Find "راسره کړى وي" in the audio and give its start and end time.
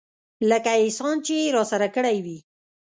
1.57-2.37